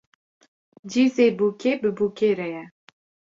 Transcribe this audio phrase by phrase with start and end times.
[0.91, 2.63] Cîzê bûkê bi bûkê re ye